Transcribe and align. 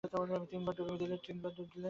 তিনবার 0.03 0.73
ডুব 0.77 0.89
দিলে। 0.99 1.17